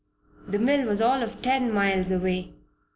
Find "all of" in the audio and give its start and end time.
0.99-1.43